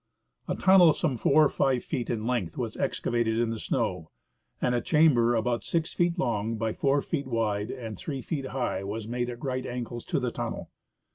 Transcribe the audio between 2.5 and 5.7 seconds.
was excavated in the snow, and a chamber about